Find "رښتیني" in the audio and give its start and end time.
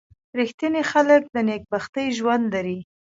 0.39-0.81